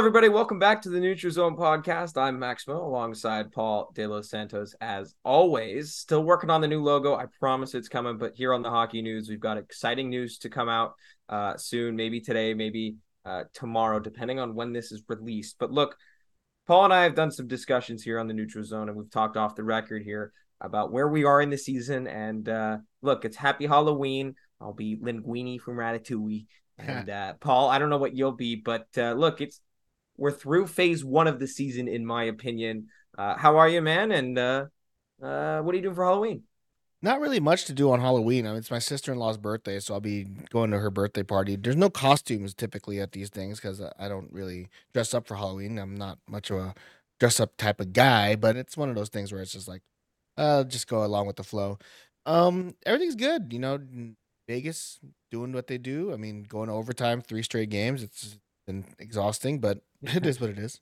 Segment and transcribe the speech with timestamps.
[0.00, 0.30] Everybody.
[0.30, 2.16] Welcome back to the Neutral Zone podcast.
[2.16, 5.92] I'm Maximo alongside Paul Delos Santos, as always.
[5.92, 7.14] Still working on the new logo.
[7.14, 8.16] I promise it's coming.
[8.16, 10.94] But here on the Hockey News, we've got exciting news to come out
[11.28, 15.56] uh, soon, maybe today, maybe uh, tomorrow, depending on when this is released.
[15.58, 15.94] But look,
[16.66, 19.36] Paul and I have done some discussions here on the Neutral Zone, and we've talked
[19.36, 20.32] off the record here
[20.62, 22.06] about where we are in the season.
[22.06, 24.34] And uh, look, it's Happy Halloween.
[24.62, 26.46] I'll be Linguini from Ratatouille.
[26.78, 29.60] And uh, Paul, I don't know what you'll be, but uh, look, it's
[30.20, 32.88] we're through phase one of the season, in my opinion.
[33.16, 34.12] Uh, how are you, man?
[34.12, 34.66] And uh,
[35.20, 36.42] uh, what are you doing for Halloween?
[37.00, 38.46] Not really much to do on Halloween.
[38.46, 41.22] I mean, it's my sister in law's birthday, so I'll be going to her birthday
[41.22, 41.56] party.
[41.56, 45.78] There's no costumes typically at these things because I don't really dress up for Halloween.
[45.78, 46.74] I'm not much of a
[47.18, 49.80] dress up type of guy, but it's one of those things where it's just like,
[50.36, 51.78] uh, just go along with the flow.
[52.26, 53.54] Um, everything's good.
[53.54, 53.78] You know,
[54.46, 56.12] Vegas doing what they do.
[56.12, 58.02] I mean, going to overtime, three straight games.
[58.02, 60.80] It's been exhausting, but it is what it is.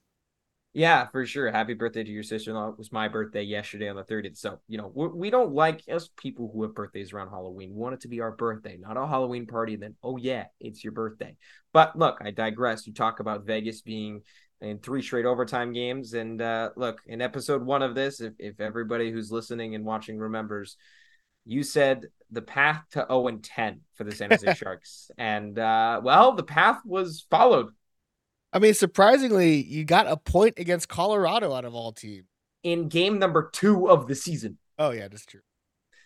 [0.73, 1.51] Yeah, for sure.
[1.51, 2.69] Happy birthday to your sister in law.
[2.69, 4.37] It was my birthday yesterday on the 30th.
[4.37, 7.71] So, you know, we're, we do not like us people who have birthdays around Halloween.
[7.71, 9.73] We want it to be our birthday, not a Halloween party.
[9.73, 11.35] And then, oh, yeah, it's your birthday.
[11.73, 12.85] But look, I digress.
[12.85, 14.21] You talk about Vegas being
[14.61, 16.13] in three straight overtime games.
[16.13, 20.19] And uh, look, in episode one of this, if, if everybody who's listening and watching
[20.19, 20.77] remembers,
[21.49, 25.09] you said the path to 0 and 10 for the San Jose Sharks.
[25.17, 27.71] And uh, well, the path was followed
[28.51, 32.25] I mean, surprisingly, you got a point against Colorado out of all teams
[32.63, 34.57] in game number two of the season.
[34.77, 35.41] Oh yeah, that's true.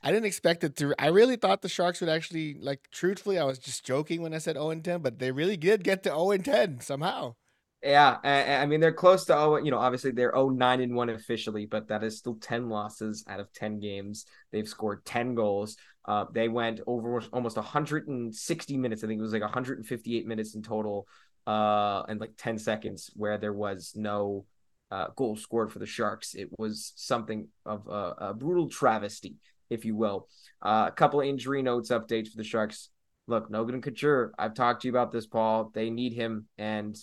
[0.02, 0.94] I didn't expect it to.
[1.00, 2.90] I really thought the Sharks would actually like.
[2.92, 5.84] Truthfully, I was just joking when I said 0 and 10, but they really did
[5.84, 7.36] get to 0 and 10 somehow.
[7.84, 10.96] Yeah, I, I mean they're close to oh, you know, obviously they're 0 9 and
[10.96, 14.26] 1 officially, but that is still 10 losses out of 10 games.
[14.52, 15.76] They've scored 10 goals.
[16.06, 19.04] Uh, they went over almost 160 minutes.
[19.04, 21.08] I think it was like 158 minutes in total
[21.46, 24.46] uh, and like 10 seconds where there was no
[24.90, 26.36] uh, goal scored for the Sharks.
[26.36, 29.36] It was something of a, a brutal travesty,
[29.70, 30.30] if you will.
[30.62, 32.90] Uh, a couple of injury notes updates for the Sharks.
[33.28, 35.72] Look, Logan Couture, I've talked to you about this, Paul.
[35.74, 36.96] They need him, and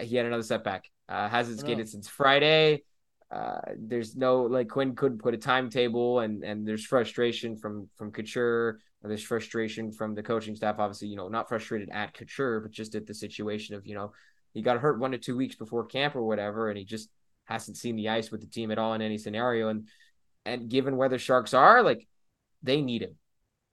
[0.00, 0.90] he had another setback.
[1.08, 2.82] Uh, hasn't skated since Friday.
[3.30, 8.12] Uh, there's no like Quinn couldn't put a timetable, and and there's frustration from from
[8.12, 10.76] Couture there's frustration from the coaching staff.
[10.78, 14.12] Obviously, you know, not frustrated at Couture, but just at the situation of, you know,
[14.52, 17.10] he got hurt one to two weeks before camp or whatever, and he just
[17.44, 19.68] hasn't seen the ice with the team at all in any scenario.
[19.68, 19.88] And
[20.44, 22.06] and given where the Sharks are, like
[22.62, 23.16] they need him.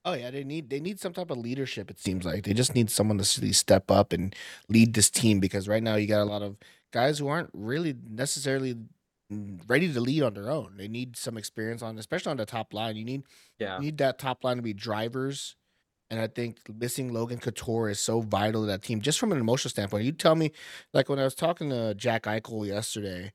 [0.05, 1.89] Oh yeah, they need they need some type of leadership.
[1.89, 4.35] It seems like they just need someone to really step up and
[4.67, 6.57] lead this team because right now you got a lot of
[6.91, 8.75] guys who aren't really necessarily
[9.31, 10.75] mm, ready to lead on their own.
[10.77, 12.97] They need some experience on, especially on the top line.
[12.97, 13.23] You need,
[13.59, 15.55] yeah, you need that top line to be drivers.
[16.09, 19.39] And I think missing Logan Couture is so vital to that team, just from an
[19.39, 20.05] emotional standpoint.
[20.05, 20.51] You tell me,
[20.93, 23.31] like when I was talking to Jack Eichel yesterday,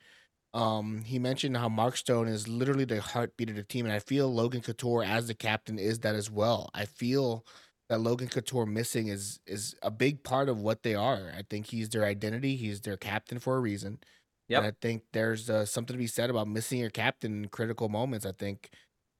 [0.59, 4.01] um, he mentioned how Mark Stone is literally the heartbeat of the team, and I
[4.01, 6.69] feel Logan Couture as the captain is that as well.
[6.75, 7.47] I feel
[7.89, 11.33] that Logan Couture missing is is a big part of what they are.
[11.37, 12.57] I think he's their identity.
[12.57, 14.01] He's their captain for a reason.
[14.49, 17.89] Yeah, I think there's uh, something to be said about missing your captain in critical
[17.89, 18.27] moments.
[18.27, 18.71] I think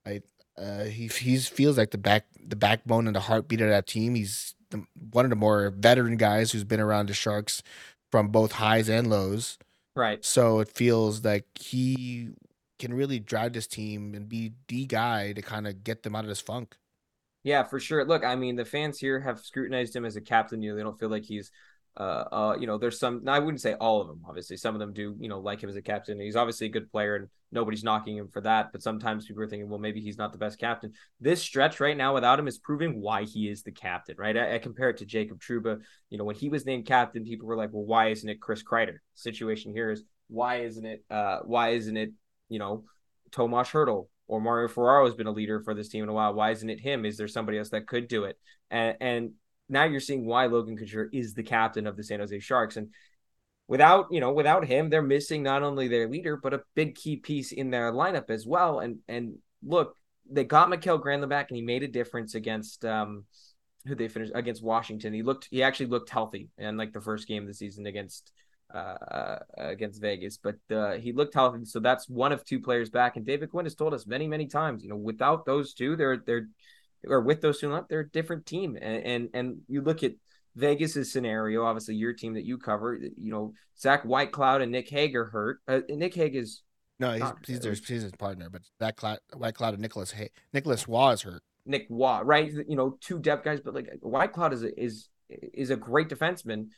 [0.05, 0.23] I
[0.61, 4.17] uh, he he's feels like the back the backbone and the heartbeat of that team.
[4.17, 7.63] He's the, one of the more veteran guys who's been around the Sharks
[8.11, 9.57] from both highs and lows.
[9.99, 10.25] Right.
[10.25, 12.31] So it feels like he
[12.79, 16.25] can really drive this team and be the guy to kind of get them out
[16.25, 16.77] of this funk.
[17.43, 18.05] Yeah, for sure.
[18.05, 20.63] Look, I mean, the fans here have scrutinized him as a captain.
[20.63, 21.51] You know, they don't feel like he's
[21.99, 23.25] uh, uh, you know, there's some.
[23.27, 24.23] I wouldn't say all of them.
[24.27, 25.17] Obviously, some of them do.
[25.19, 26.21] You know, like him as a captain.
[26.21, 28.73] He's obviously a good player, and nobody's knocking him for that.
[28.73, 30.93] But sometimes people are thinking, well, maybe he's not the best captain.
[31.21, 34.17] This stretch right now without him is proving why he is the captain.
[34.19, 34.37] Right?
[34.37, 35.81] I, I compare it to Jacob Trouba.
[36.11, 38.63] You know, when he was named captain, people were like, well, why isn't it Chris
[38.63, 38.99] Kreider?
[39.15, 41.05] Situation here is why isn't it?
[41.11, 42.13] Uh, why isn't it?
[42.49, 42.85] You know,
[43.31, 46.35] Tomas Hertl or Mario Ferraro has been a leader for this team in a while.
[46.35, 47.05] Why isn't it him?
[47.05, 48.39] Is there somebody else that could do it?
[48.71, 49.31] And and
[49.69, 52.77] now you're seeing why Logan Couture is the captain of the San Jose Sharks.
[52.77, 52.89] And
[53.69, 57.17] without, you know, without him, they're missing not only their leader, but a big key
[57.17, 58.81] piece in their lineup as well.
[58.81, 59.95] And and look,
[60.29, 63.25] they got Mikael Granlund back and he made a difference against um
[63.87, 65.13] who they finished against Washington.
[65.13, 68.33] He looked he actually looked healthy in like the first game of the season against
[68.75, 71.65] uh, uh against Vegas, but uh, he looked healthy.
[71.65, 73.17] So that's one of two players back.
[73.17, 76.19] And David Quinn has told us many, many times, you know, without those two, they're
[76.19, 76.49] they're
[77.07, 78.77] or with those two they're a different team.
[78.81, 80.15] And, and and you look at
[80.59, 85.15] Vegas's scenario, obviously your team that you cover, you know, Zach Whitecloud and Nick Hague
[85.17, 85.61] are hurt.
[85.69, 86.63] Uh, Nick Hague is
[86.99, 90.89] no, he's he's, their, he's his partner, but Zach Cloud, Whitecloud and Nicholas Hay, Nicholas
[90.89, 91.43] Waugh is hurt.
[91.65, 92.51] Nick Waugh, right?
[92.51, 96.69] You know, two depth guys, but like Whitecloud is a, is is a great defenseman.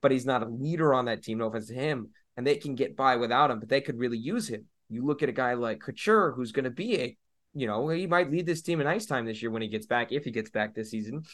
[0.00, 1.38] but he's not a leader on that team.
[1.38, 4.18] No offense to him, and they can get by without him, but they could really
[4.18, 4.66] use him.
[4.88, 7.16] You look at a guy like Couture, who's going to be a,
[7.54, 9.86] you know, he might lead this team in ice time this year when he gets
[9.86, 11.24] back, if he gets back this season,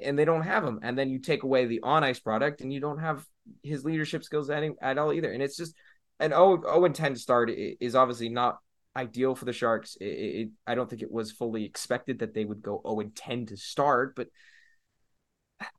[0.00, 0.80] and they don't have him.
[0.82, 3.24] And then you take away the on ice product, and you don't have
[3.62, 5.32] his leadership skills at, at all either.
[5.32, 5.74] And it's just
[6.18, 8.58] an 0, 0 and 10 start is obviously not
[8.96, 9.96] ideal for the Sharks.
[10.00, 13.14] It, it, I don't think it was fully expected that they would go 0 and
[13.14, 14.28] 10 to start, but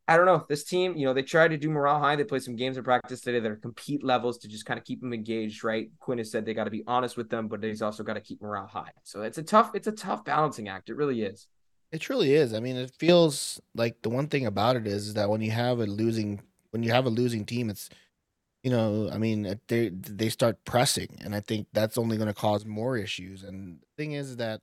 [0.08, 0.46] I don't know.
[0.48, 2.16] This team, you know, they tried to do morale high.
[2.16, 4.86] They played some games of practice today that are compete levels to just kind of
[4.86, 5.90] keep them engaged, right?
[6.00, 8.22] Quinn has said they got to be honest with them, but he's also got to
[8.22, 8.92] keep morale high.
[9.04, 10.90] So it's a tough, it's a tough balancing act.
[10.90, 11.48] It really is.
[11.91, 12.53] It truly is.
[12.53, 15.51] I mean, it feels like the one thing about it is is that when you
[15.51, 16.41] have a losing
[16.71, 17.89] when you have a losing team, it's
[18.63, 22.33] you know, I mean, they they start pressing, and I think that's only going to
[22.33, 23.43] cause more issues.
[23.43, 24.61] And the thing is that,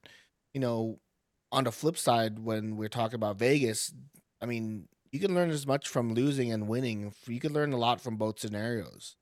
[0.55, 1.01] you know,
[1.53, 3.93] on the flip side, when we're talking about Vegas,
[4.43, 7.15] I mean, you can learn as much from losing and winning.
[7.29, 9.17] You can learn a lot from both scenarios.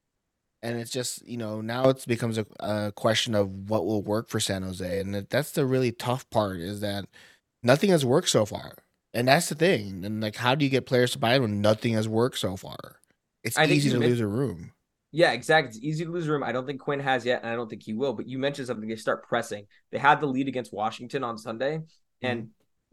[0.63, 4.29] And it's just, you know, now it becomes a, a question of what will work
[4.29, 5.01] for San Jose.
[5.01, 7.07] And that's the really tough part is that
[7.67, 8.73] nothing has worked so far.
[9.13, 10.05] And that's the thing.
[10.05, 12.57] And like, how do you get players to buy in when nothing has worked so
[12.57, 12.97] far?
[13.43, 14.73] It's I easy to lose a room.
[15.13, 15.69] Yeah, exactly.
[15.69, 16.43] It's easy to lose a room.
[16.43, 18.13] I don't think Quinn has yet, and I don't think he will.
[18.13, 18.89] But you mentioned something.
[18.89, 19.67] They start pressing.
[19.91, 21.81] They had the lead against Washington on Sunday,
[22.23, 22.51] and mm-hmm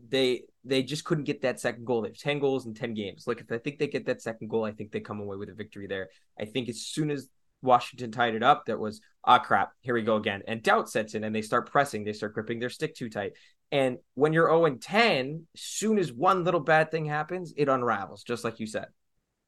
[0.09, 2.01] they they just couldn't get that second goal.
[2.01, 3.27] They have 10 goals in 10 games.
[3.27, 5.49] Like if I think they get that second goal, I think they come away with
[5.49, 6.09] a victory there.
[6.39, 7.29] I think as soon as
[7.61, 10.41] Washington tied it up, that was ah crap, here we go again.
[10.47, 13.33] And doubt sets in and they start pressing, they start gripping their stick too tight.
[13.73, 18.21] And when you're 0 and 10, soon as one little bad thing happens, it unravels,
[18.21, 18.85] just like you said.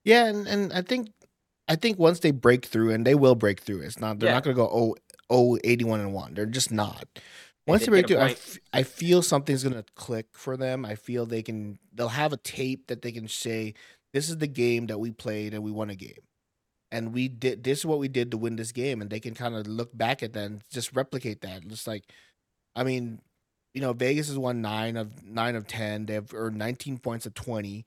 [0.04, 1.10] Yeah, and, and I think
[1.68, 4.34] I think once they break through, and they will break through, it's not they're yeah.
[4.34, 4.96] not gonna go oh
[5.30, 6.34] oh 81 and 1.
[6.34, 7.06] They're just not.
[7.68, 10.86] Once they break through, I, f- I feel something's gonna click for them.
[10.86, 11.78] I feel they can.
[11.94, 13.76] They'll have a tape that they can say,
[14.12, 16.26] "This is the game that we played and we won a game,
[16.92, 17.64] and we did.
[17.64, 19.96] This is what we did to win this game." And they can kind of look
[19.96, 21.68] back at that and just replicate that.
[21.68, 22.06] Just like,
[22.76, 23.22] I mean,
[23.76, 26.06] you know, Vegas has won nine of nine of ten.
[26.06, 27.86] They have earned 19 points of 20.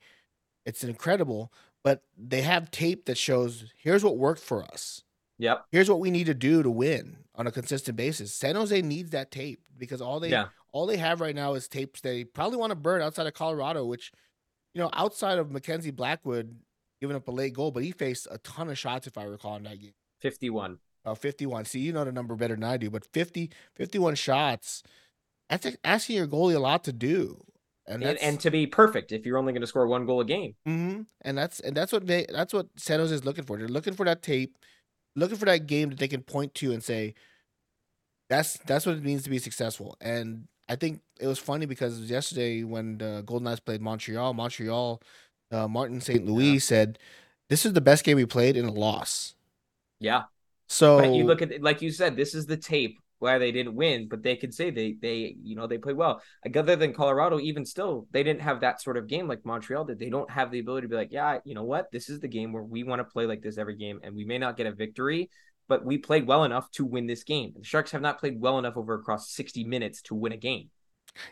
[0.63, 1.51] It's incredible,
[1.83, 5.03] but they have tape that shows here's what worked for us.
[5.39, 5.65] Yep.
[5.71, 8.31] Here's what we need to do to win on a consistent basis.
[8.31, 10.49] San Jose needs that tape because all they yeah.
[10.71, 13.83] all they have right now is tapes they probably want to burn outside of Colorado,
[13.83, 14.11] which
[14.75, 16.55] you know, outside of Mackenzie Blackwood
[17.01, 19.55] giving up a late goal, but he faced a ton of shots if I recall
[19.55, 19.93] in that game.
[20.19, 20.77] 51.
[21.03, 21.65] Oh, 51.
[21.65, 24.83] See, you know the number better than I do, but 50 51 shots.
[25.49, 27.41] That's asking your goalie a lot to do.
[27.87, 30.25] And, and, and, to be perfect if you're only going to score one goal a
[30.25, 30.53] game.
[30.67, 31.01] Mm-hmm.
[31.21, 33.57] And that's and that's what they that's what San Jose is looking for.
[33.57, 34.55] They're looking for that tape
[35.15, 37.13] looking for that game that they can point to and say,
[38.29, 39.97] that's that's what it means to be successful.
[40.01, 45.01] And I think it was funny because yesterday when the Golden Knights played Montreal, Montreal,
[45.51, 46.25] uh, Martin St.
[46.25, 46.59] Louis yeah.
[46.59, 46.99] said,
[47.49, 49.35] "This is the best game we played in a loss."
[49.99, 50.23] Yeah.
[50.67, 53.75] So but you look at like you said, this is the tape where they didn't
[53.75, 56.21] win, but they could say they they you know they played well.
[56.43, 59.85] Like other than Colorado, even still, they didn't have that sort of game like Montreal
[59.85, 59.99] did.
[59.99, 62.27] They don't have the ability to be like, yeah, you know what, this is the
[62.27, 64.67] game where we want to play like this every game, and we may not get
[64.67, 65.29] a victory,
[65.67, 67.53] but we played well enough to win this game.
[67.55, 70.69] The Sharks have not played well enough over across sixty minutes to win a game.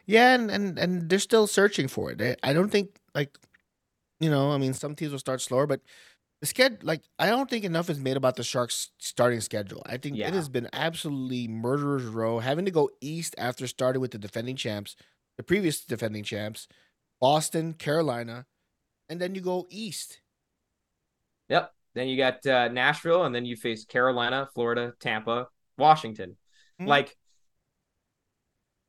[0.06, 2.40] Yeah, and and and they're still searching for it.
[2.44, 3.38] I don't think like,
[4.20, 5.82] you know, I mean, some teams will start slower, but
[6.42, 9.82] the schedule, like I don't think enough is made about the Sharks' starting schedule.
[9.86, 10.28] I think yeah.
[10.28, 12.40] it has been absolutely murderer's row.
[12.40, 14.96] Having to go east after starting with the defending champs,
[15.38, 16.68] the previous defending champs,
[17.20, 18.46] Boston, Carolina,
[19.10, 20.22] and then you go east.
[21.50, 21.74] Yep.
[21.96, 25.48] Then you got uh, Nashville, and then you face Carolina, Florida, Tampa,
[25.80, 26.38] Washington.
[26.80, 26.88] Mm-hmm.
[26.88, 27.18] Like,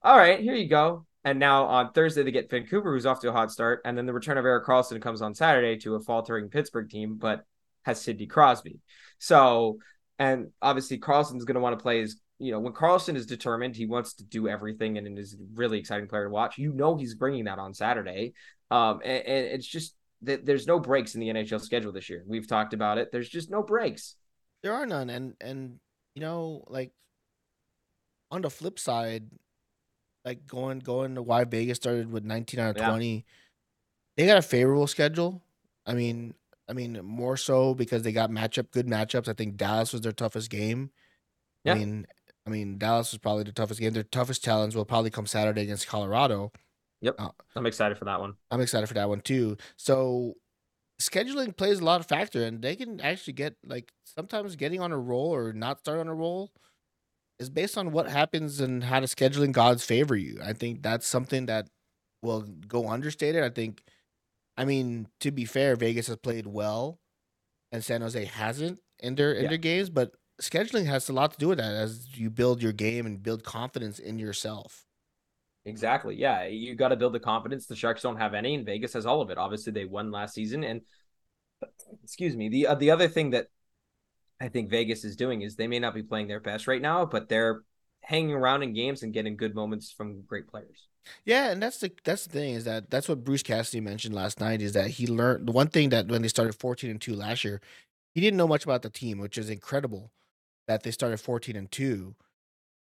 [0.02, 1.06] all right, here you go.
[1.28, 3.82] And now on Thursday, they get Vancouver, who's off to a hot start.
[3.84, 7.16] And then the return of Erik Karlsson comes on Saturday to a faltering Pittsburgh team,
[7.18, 7.44] but
[7.82, 8.80] has Sidney Crosby.
[9.18, 9.76] So,
[10.18, 13.76] and obviously, Karlsson's going to want to play his, you know, when Karlsson is determined,
[13.76, 16.56] he wants to do everything and is a really exciting player to watch.
[16.56, 18.32] You know, he's bringing that on Saturday.
[18.70, 22.24] Um, and, and it's just that there's no breaks in the NHL schedule this year.
[22.26, 23.12] We've talked about it.
[23.12, 24.14] There's just no breaks.
[24.62, 25.10] There are none.
[25.10, 25.78] And, and,
[26.14, 26.92] you know, like
[28.30, 29.26] on the flip side,
[30.28, 32.90] like going going to why Vegas started with 19 out of yeah.
[32.90, 33.24] 20.
[34.16, 35.42] They got a favorable schedule.
[35.86, 36.34] I mean,
[36.68, 39.28] I mean more so because they got matchup good matchups.
[39.28, 40.90] I think Dallas was their toughest game.
[41.64, 41.72] Yeah.
[41.72, 42.06] I mean,
[42.46, 43.94] I mean Dallas was probably the toughest game.
[43.94, 46.52] Their toughest challenge will probably come Saturday against Colorado.
[47.00, 47.14] Yep.
[47.18, 48.34] Uh, I'm excited for that one.
[48.50, 49.56] I'm excited for that one too.
[49.76, 50.34] So
[51.00, 54.92] scheduling plays a lot of factor and they can actually get like sometimes getting on
[54.92, 56.52] a roll or not start on a roll
[57.38, 60.38] is based on what happens and how the scheduling gods favor you.
[60.44, 61.68] I think that's something that
[62.22, 63.44] will go understated.
[63.44, 63.82] I think,
[64.56, 66.98] I mean, to be fair, Vegas has played well,
[67.70, 69.48] and San Jose hasn't in their in Yeah.
[69.50, 69.90] their games.
[69.90, 73.22] But scheduling has a lot to do with that as you build your game and
[73.22, 74.84] build confidence in yourself.
[75.64, 76.16] Exactly.
[76.16, 76.46] Yeah.
[76.46, 77.66] You got to build the confidence.
[77.66, 79.38] The Sharks don't have any, and Vegas has all of it.
[79.38, 80.64] Obviously, they won last season.
[80.64, 80.80] And
[82.02, 83.48] excuse me, the uh, the other thing that
[84.40, 87.04] I think Vegas is doing is they may not be playing their best right now,
[87.04, 87.62] but they're
[88.02, 90.88] hanging around in games and getting good moments from great players.
[91.24, 94.40] Yeah, and that's the that's the thing is that that's what Bruce Cassidy mentioned last
[94.40, 97.14] night is that he learned the one thing that when they started 14 and 2
[97.14, 97.60] last year,
[98.14, 100.12] he didn't know much about the team, which is incredible
[100.66, 102.14] that they started 14 and 2.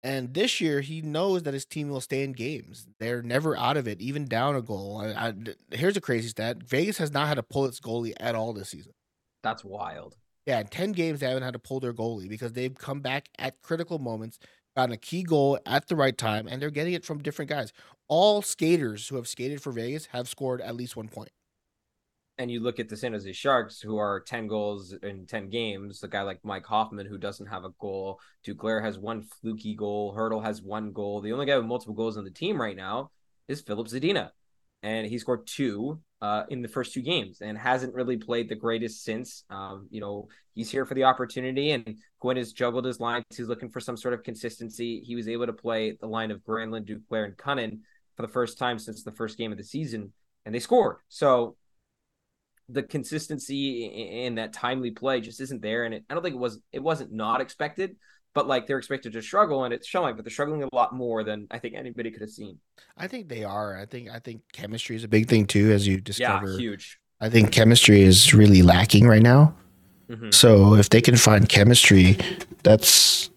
[0.05, 2.87] And this year he knows that his team will stay in games.
[2.99, 5.01] They're never out of it, even down a goal.
[5.01, 5.33] I, I,
[5.71, 6.63] here's a crazy stat.
[6.63, 8.93] Vegas has not had to pull its goalie at all this season.
[9.43, 10.15] That's wild.
[10.45, 13.29] Yeah, in 10 games they haven't had to pull their goalie because they've come back
[13.39, 14.39] at critical moments,
[14.75, 17.71] gotten a key goal at the right time, and they're getting it from different guys.
[18.09, 21.29] All skaters who have skated for Vegas have scored at least one point.
[22.39, 26.03] And you look at the San Jose Sharks, who are 10 goals in 10 games.
[26.03, 28.19] A guy like Mike Hoffman, who doesn't have a goal.
[28.45, 30.15] Duclair has one fluky goal.
[30.15, 31.21] Hertl has one goal.
[31.21, 33.11] The only guy with multiple goals on the team right now
[33.47, 34.31] is Filip Zadina.
[34.83, 38.55] And he scored two uh, in the first two games and hasn't really played the
[38.55, 39.43] greatest since.
[39.49, 43.25] Um, you know, he's here for the opportunity, and Quinn has juggled his lines.
[43.35, 45.01] He's looking for some sort of consistency.
[45.05, 47.79] He was able to play the line of Granlund, Duclair, and Kunin
[48.15, 50.13] for the first time since the first game of the season,
[50.45, 50.97] and they scored.
[51.07, 51.55] So
[52.69, 53.85] the consistency
[54.25, 56.83] in that timely play just isn't there, and it, I don't think it was it
[56.83, 57.95] wasn't not expected,
[58.33, 60.15] but like they're expected to struggle, and it's showing.
[60.15, 62.59] But they're struggling a lot more than I think anybody could have seen.
[62.97, 63.77] I think they are.
[63.77, 66.51] I think I think chemistry is a big thing too, as you discover.
[66.51, 66.99] Yeah, huge.
[67.19, 69.55] I think chemistry is really lacking right now.
[70.09, 70.31] Mm-hmm.
[70.31, 72.17] So if they can find chemistry,
[72.63, 73.29] that's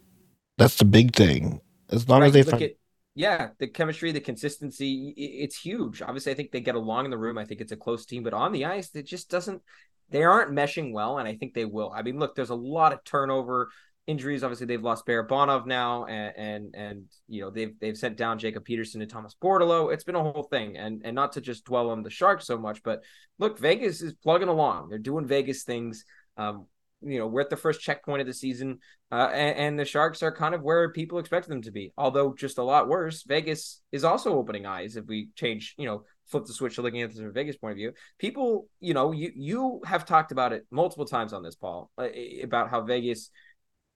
[0.58, 1.60] that's the big thing.
[1.90, 2.72] As long Right, as they find at-
[3.14, 6.02] yeah, the chemistry, the consistency it's huge.
[6.02, 7.38] Obviously, I think they get along in the room.
[7.38, 9.62] I think it's a close team, but on the ice, it just doesn't.
[10.10, 11.90] They aren't meshing well, and I think they will.
[11.94, 13.70] I mean, look, there's a lot of turnover,
[14.06, 14.44] injuries.
[14.44, 18.64] Obviously, they've lost Barabanov now, and and and you know they've they've sent down Jacob
[18.64, 19.92] Peterson and Thomas Bordeleau.
[19.92, 22.58] It's been a whole thing, and and not to just dwell on the Sharks so
[22.58, 23.02] much, but
[23.38, 24.88] look, Vegas is plugging along.
[24.88, 26.04] They're doing Vegas things.
[26.36, 26.66] Um,
[27.02, 28.78] you know, we're at the first checkpoint of the season,
[29.12, 32.34] uh, and, and the Sharks are kind of where people expect them to be, although
[32.34, 33.22] just a lot worse.
[33.24, 37.02] Vegas is also opening eyes if we change, you know, flip the switch to looking
[37.02, 37.92] at this from Vegas point of view.
[38.18, 42.08] People, you know, you you have talked about it multiple times on this, Paul, uh,
[42.42, 43.30] about how Vegas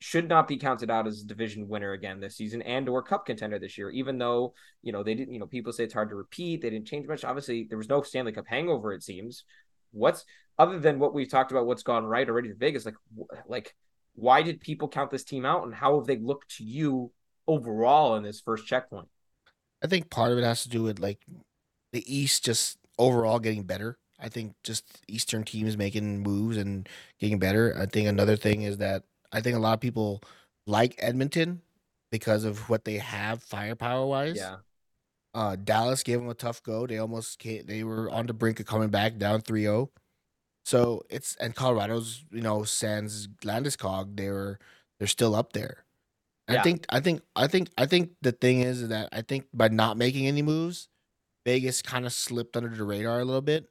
[0.00, 3.26] should not be counted out as a division winner again this season and or cup
[3.26, 4.52] contender this year even though
[4.83, 7.07] you know they didn't you know people say it's hard to repeat they didn't change
[7.07, 9.45] much obviously there was no stanley cup hangover it seems
[9.92, 10.25] what's
[10.59, 12.97] other than what we've talked about what's gone right already to vegas like
[13.47, 13.75] like
[14.14, 17.12] why did people count this team out and how have they looked to you
[17.47, 19.09] overall in this first checkpoint
[19.83, 21.21] I think part of it has to do with like
[21.92, 23.99] the East just overall getting better.
[24.19, 26.88] I think just Eastern teams making moves and
[27.19, 27.75] getting better.
[27.78, 30.22] I think another thing is that I think a lot of people
[30.66, 31.62] like Edmonton
[32.10, 34.37] because of what they have firepower wise.
[34.37, 34.56] yeah
[35.34, 36.87] Uh, Dallas gave them a tough go.
[36.87, 39.88] They almost came, they were on the brink of coming back down 3-0.
[40.64, 44.58] So it's and Colorado's, you know, Sans Landeskog, they were
[44.99, 45.84] they're still up there.
[46.49, 49.68] I think I think I think I think the thing is that I think by
[49.68, 50.88] not making any moves,
[51.46, 53.70] Vegas kind of slipped under the radar a little bit.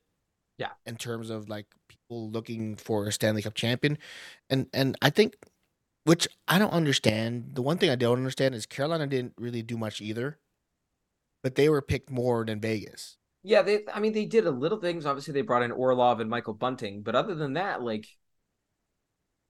[0.58, 0.72] Yeah.
[0.86, 3.98] In terms of like people looking for a Stanley Cup champion.
[4.50, 5.36] And and I think
[6.10, 7.52] which I don't understand.
[7.54, 10.40] The one thing I don't understand is Carolina didn't really do much either.
[11.44, 13.18] But they were picked more than Vegas.
[13.44, 13.82] Yeah, they.
[13.94, 15.06] I mean, they did a little things.
[15.06, 18.08] Obviously, they brought in Orlov and Michael Bunting, but other than that, like,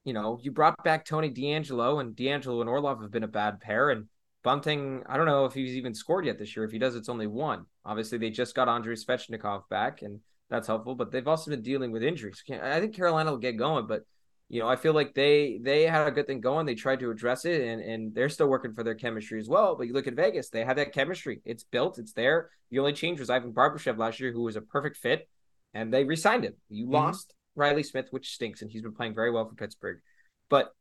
[0.03, 3.61] you know, you brought back Tony DeAngelo, and DeAngelo and Orlov have been a bad
[3.61, 3.89] pair.
[3.89, 4.07] And
[4.43, 6.65] Bunting, I don't know if he's even scored yet this year.
[6.65, 7.67] If he does, it's only one.
[7.85, 10.93] Obviously, they just got Andrei Svechnikov back, and that's helpful.
[10.93, 12.43] But they've also been dealing with injuries.
[12.51, 14.03] I think Carolina will get going, but
[14.49, 16.65] you know, I feel like they they had a good thing going.
[16.65, 19.75] They tried to address it, and and they're still working for their chemistry as well.
[19.75, 21.41] But you look at Vegas; they have that chemistry.
[21.45, 21.99] It's built.
[21.99, 22.49] It's there.
[22.71, 25.27] The only change was Ivan Barbashev last year, who was a perfect fit,
[25.73, 26.55] and they re-signed him.
[26.69, 26.91] You Mhm.
[26.91, 30.01] lost Reilly Smith, which stinks, and he's been playing very well for Pittsburgh.
[30.49, 30.73] But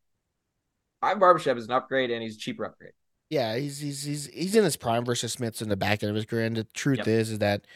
[1.02, 2.92] Ivan Barbashev is an upgrade, and he's a cheaper upgrade.
[3.30, 6.16] Yeah, he's he's he's he's in his prime versus Smith's in the back end of
[6.16, 6.46] his career.
[6.46, 7.06] And the truth Yep.
[7.06, 7.66] is is that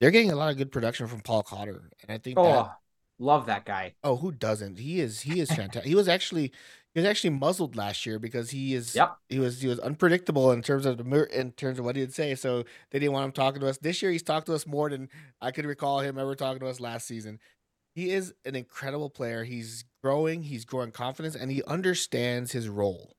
[0.00, 1.90] they're getting a lot of good production from Paul Cotter.
[2.02, 2.79] And I think Oh, that
[3.20, 3.94] love that guy.
[4.02, 4.78] oh who doesn't?
[4.78, 5.84] He is he is fantastic.
[5.84, 6.52] he was actually
[6.92, 9.16] he was actually muzzled last year because he is Yep.
[9.28, 12.34] he was he was unpredictable in terms of the in terms of what he'd say.
[12.34, 13.78] So they didn't want him talking to us.
[13.78, 15.08] This year he's talked to us more than
[15.40, 17.38] I could recall him ever talking to us last season.
[17.94, 19.44] He is an incredible player.
[19.44, 23.16] He's growing, he's growing confidence, and he understands his role.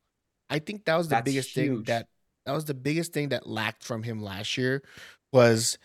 [0.50, 2.08] I think that was the That's biggest thing that
[2.46, 4.82] that was the biggest thing that lacked from him last year
[5.32, 5.78] was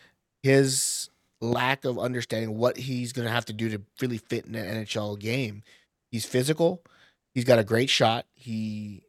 [0.42, 4.54] his lack of understanding what he's going to have to do to really fit in
[4.54, 5.62] an NHL game.
[6.10, 6.82] He's physical.
[7.34, 8.26] He's got a great shot.
[8.34, 9.02] He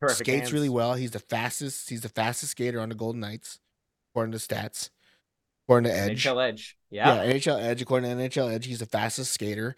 [0.00, 0.52] Perfect skates hands.
[0.52, 0.94] really well.
[0.94, 1.90] He's the fastest.
[1.90, 3.58] He's the fastest skater on the Golden Knights,
[4.12, 4.90] according to stats.
[5.66, 6.24] According to Edge.
[6.24, 6.78] NHL edge.
[6.90, 7.24] Yeah.
[7.24, 7.82] Yeah, NHL Edge.
[7.82, 9.76] According to NHL Edge, he's the fastest skater.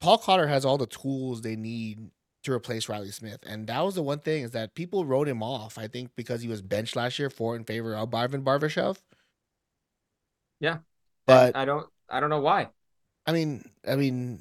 [0.00, 2.10] Paul Cotter has all the tools they need
[2.42, 5.42] to replace Reilly Smith, and that was the one thing is that people wrote him
[5.42, 5.78] off.
[5.78, 8.98] I think because he was benched last year for in favor of Barvin Barbashev.
[10.60, 10.78] Yeah.
[11.26, 12.68] But I don't I don't know why.
[13.26, 14.40] I mean, I mean,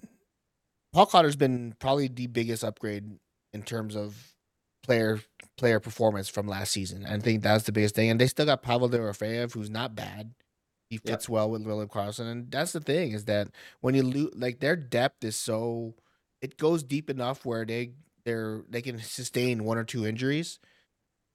[0.93, 3.19] Paul Cotter's been probably the biggest upgrade
[3.53, 4.33] in terms of
[4.83, 5.21] player
[5.57, 7.05] player performance from last season.
[7.05, 8.09] I think that's the biggest thing.
[8.09, 10.33] And they still got Pavel Dorofeyev, who's not bad.
[10.89, 11.03] He Yep.
[11.07, 13.49] fits well with William Karlsson, and that's the thing is that
[13.81, 15.95] when you lose, like their depth is so,
[16.41, 17.93] it goes deep enough where they
[18.25, 20.59] they're they can sustain one or two injuries.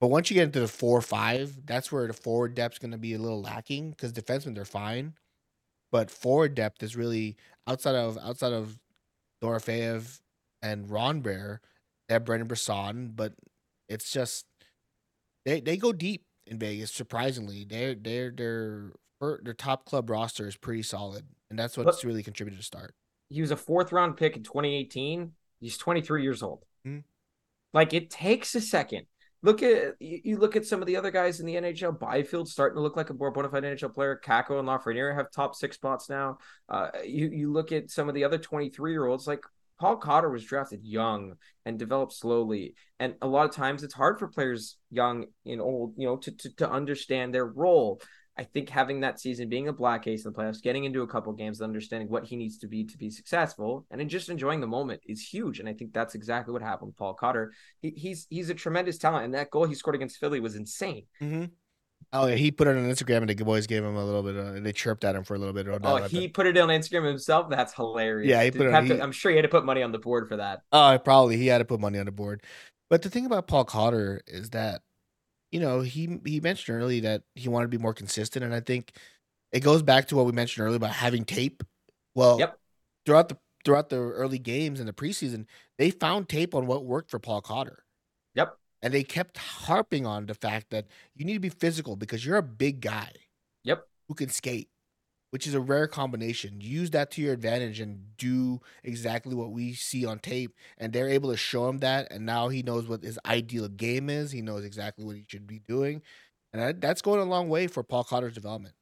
[0.00, 2.92] But once you get into the four or five, that's where the forward depth's going
[2.92, 5.14] to be a little lacking because defensemen they're fine,
[5.90, 8.78] but forward depth is really outside of outside of
[9.42, 10.20] Dorofeyev
[10.62, 11.60] and Ron Bear,
[12.08, 13.34] they have Brendan Brisson, but
[13.88, 14.46] it's just
[15.44, 16.90] they they go deep in Vegas.
[16.90, 18.92] Surprisingly, their their their
[19.42, 22.94] their top club roster is pretty solid, and that's what's really contributed to start.
[23.30, 25.32] He was a fourth round pick in 2018.
[25.60, 26.64] He's 23 years old.
[26.86, 27.04] Mhm.
[27.72, 29.06] Like it takes a second.
[29.42, 31.98] Look at you look at some of the other guys in the NHL.
[31.98, 34.20] Byfield starting to look like a more bona fide NHL player.
[34.22, 36.38] Kakko and Lafreniere have top six spots now.
[36.68, 39.28] Uh, you you look at some of the other 23 year olds.
[39.28, 39.42] Like
[39.78, 42.74] Paul Cotter was drafted young and developed slowly.
[42.98, 46.32] And a lot of times it's hard for players young and old, you know, to
[46.32, 48.00] to, to understand their role.
[48.38, 51.06] I think having that season, being a black ace in the playoffs, getting into a
[51.08, 54.60] couple games, understanding what he needs to be to be successful, and then just enjoying
[54.60, 55.58] the moment is huge.
[55.58, 57.52] And I think that's exactly what happened with Paul Cotter.
[57.82, 61.06] He, he's he's a tremendous talent, and that goal he scored against Philly was insane.
[61.20, 61.46] Mm-hmm.
[62.12, 64.36] Oh yeah, he put it on Instagram, and the boys gave him a little bit.
[64.36, 65.66] Of, they chirped at him for a little bit.
[65.82, 67.50] Oh, he put it on Instagram himself.
[67.50, 68.30] That's hilarious.
[68.30, 69.92] Yeah, he Did put it- to- he- I'm sure he had to put money on
[69.92, 70.60] the board for that.
[70.72, 72.42] Oh, probably he had to put money on the board.
[72.88, 74.80] But the thing about Paul Cotter is that,
[75.50, 78.60] you know, he he mentioned earlier that he wanted to be more consistent, and I
[78.60, 78.92] think
[79.52, 81.62] it goes back to what we mentioned earlier about having tape.
[82.14, 82.58] Well, Yep.
[83.06, 85.46] throughout the throughout the early games in the preseason,
[85.78, 87.84] they found tape on what worked for Paul Cotter.
[88.34, 88.56] Yep.
[88.82, 92.36] And they kept harping on the fact that you need to be physical because you're
[92.36, 93.10] a big guy.
[93.64, 93.84] Yep.
[94.08, 94.68] Who can skate,
[95.30, 96.60] which is a rare combination.
[96.60, 100.54] Use that to your advantage and do exactly what we see on tape.
[100.78, 102.10] And they're able to show him that.
[102.10, 104.30] And now he knows what his ideal game is.
[104.30, 106.02] He knows exactly what he should be doing.
[106.52, 108.74] And that, that's going a long way for Paul Cotter's development.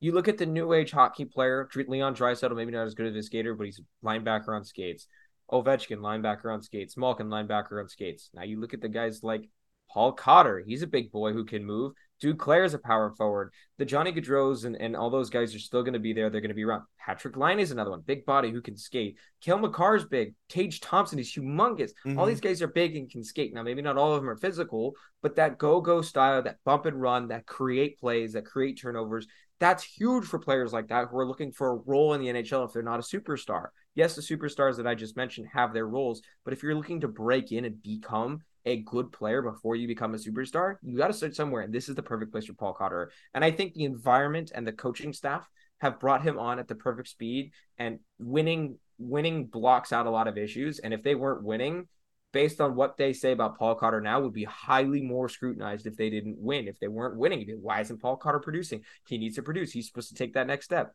[0.00, 3.14] You look at the new age hockey player, Leon Draisaitl, maybe not as good of
[3.14, 5.06] a skater, but he's linebacker on skates.
[5.52, 6.96] Ovechkin, linebacker on skates.
[6.96, 8.30] Malkin, linebacker on skates.
[8.34, 9.48] Now you look at the guys like
[9.90, 10.62] Paul Cotter.
[10.66, 11.92] He's a big boy who can move.
[12.22, 13.52] Duclair is a power forward.
[13.78, 16.30] The Johnny Gaudreaus and, and all those guys are still going to be there.
[16.30, 16.84] They're going to be around.
[17.04, 18.00] Patrik Laine is another one.
[18.02, 19.18] Big body who can skate.
[19.40, 20.34] Cale Makar's big.
[20.48, 21.90] Tage Thompson is humongous.
[22.06, 22.28] All Mhm.
[22.28, 23.52] these guys are big and can skate.
[23.52, 27.00] Now, maybe not all of them are physical, but that go-go style, that bump and
[27.00, 29.26] run, that create plays, that create turnovers,
[29.58, 32.64] that's huge for players like that who are looking for a role in the NHL
[32.66, 33.68] if they're not a superstar.
[33.94, 37.08] Yes, the superstars that I just mentioned have their roles, but if you're looking to
[37.08, 41.12] break in and become a good player before you become a superstar, you got to
[41.12, 41.62] start somewhere.
[41.62, 43.10] And this is the perfect place for Paul Cotter.
[43.34, 45.48] And I think the environment and the coaching staff
[45.80, 50.28] have brought him on at the perfect speed and winning winning blocks out a lot
[50.28, 50.78] of issues.
[50.78, 51.88] And if they weren't winning,
[52.32, 55.96] based on what they say about Paul Cotter now, would be highly more scrutinized if
[55.96, 56.68] they didn't win.
[56.68, 58.82] If they weren't winning, why isn't Paul Cotter producing?
[59.06, 59.72] He needs to produce.
[59.72, 60.94] He's supposed to take that next step.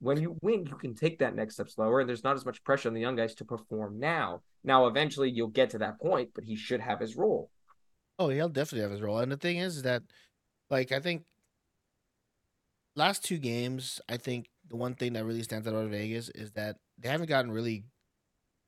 [0.00, 2.62] When you win, you can take that next step slower, and there's not as much
[2.62, 4.42] pressure on the young guys to perform now.
[4.62, 7.50] Now, eventually, you'll get to that point, but he should have his role.
[8.18, 9.18] Oh, he'll definitely have his role.
[9.18, 10.02] And the thing is that,
[10.70, 11.24] like, I think
[12.96, 16.52] last two games, I think the one thing that really stands out of Vegas is
[16.52, 17.84] that they haven't gotten really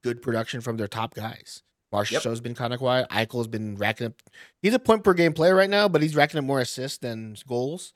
[0.03, 1.63] good production from their top guys.
[1.93, 2.23] Marshall Yep.
[2.23, 3.09] Show's been kind of quiet.
[3.11, 4.15] Eichel's been racking up.
[4.61, 7.37] He's a point per game player right now, but he's racking up more assists than
[7.47, 7.93] goals.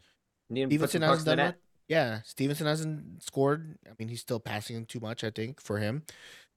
[0.48, 1.56] Need him to put some Stephenson hasn't done net.
[1.90, 3.76] Yeah, Stephenson hasn't scored.
[3.86, 5.24] I mean, he's still passing too much.
[5.24, 6.04] I think for him.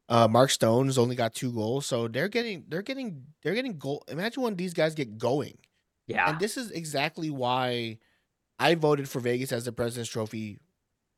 [0.08, 4.04] Uh, Mark Stone's only got two goals, so they're getting they're getting they're getting goal.
[4.10, 5.58] Imagine when these guys get going.
[6.08, 6.30] Yeah.
[6.30, 7.98] And this is exactly why
[8.60, 10.60] I voted for Vegas as the President's Trophy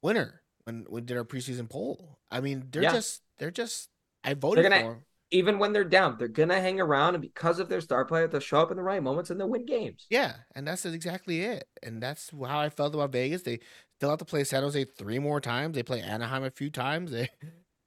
[0.01, 2.19] winner when we did our preseason poll.
[2.31, 2.93] I mean, they're Yeah.
[2.93, 3.89] just they're just
[4.23, 5.05] I voted gonna- for 'em.
[5.31, 8.39] Even when they're down, they're gonna hang around, and because of their star player, they'll
[8.39, 10.05] show up in the right moments and they'll win games.
[10.09, 11.67] Yeah, and that's exactly it.
[11.81, 13.41] And that's how I felt about Vegas.
[13.41, 13.59] They
[13.97, 15.75] still have to play San Jose three more times.
[15.75, 17.11] They play Anaheim a few times.
[17.15, 17.29] They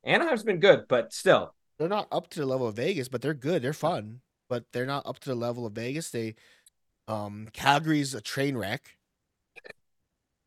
[0.05, 3.35] Anaheim's been good, but still, they're not up to the level of Vegas, but they're
[3.35, 3.62] good.
[3.62, 6.11] They're fun, but they're not up to the level of Vegas.
[6.11, 6.35] They
[7.07, 8.97] um Calgary's a train wreck.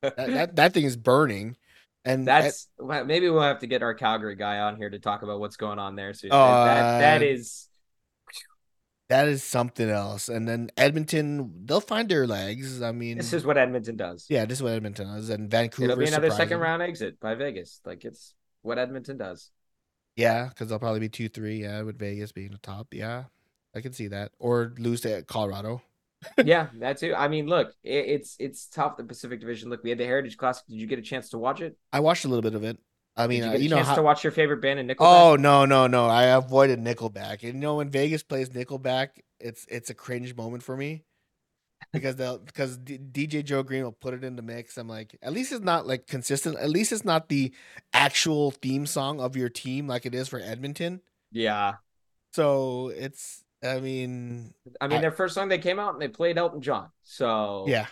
[0.01, 1.57] that, that that thing is burning.
[2.03, 5.21] And That's well, maybe we'll have to get our Calgary guy on here to talk
[5.21, 6.13] about what's going on there.
[6.13, 7.67] So Oh, that that uh, is
[9.11, 10.29] that is something else.
[10.29, 12.81] And then Edmonton, they'll find their legs.
[12.81, 14.25] I mean, this is what Edmonton does.
[14.29, 15.29] yeah, this is what Edmonton does.
[15.29, 17.81] And Vancouver, It'll be another second round exit by Vegas.
[17.85, 19.51] Like it's what Edmonton does.
[20.15, 21.63] Yeah, because they'll probably be two three.
[21.63, 22.87] Yeah, with Vegas being the top.
[22.93, 23.25] Yeah,
[23.75, 24.31] I can see that.
[24.39, 25.81] Or lose to Colorado.
[26.45, 27.13] yeah, that too.
[27.13, 28.95] I mean, look, it, it's it's tough.
[28.95, 29.69] The Pacific Division.
[29.69, 30.65] Look, we had the Heritage Classic.
[30.67, 31.77] Did you get a chance to watch it?
[31.91, 32.77] I watched a little bit of it.
[33.15, 33.95] I mean, you uh, you know how.
[33.95, 34.95] to watch your favorite band in Nickelback?
[34.99, 36.07] Oh no no no!
[36.07, 40.63] I avoided Nickelback, and you know when Vegas plays Nickelback, it's it's a cringe moment
[40.63, 41.03] for me
[41.93, 44.77] because they'll because D- DJ Joe Green will put it in the mix.
[44.77, 46.57] I'm like, at least it's not like consistent.
[46.57, 47.53] At least it's not the
[47.93, 51.01] actual theme song of your team like it is for Edmonton.
[51.31, 51.73] yeah.
[52.33, 56.07] So it's I mean I mean, I- their first song they came out and they
[56.07, 56.89] played Elton John.
[57.03, 57.87] So yeah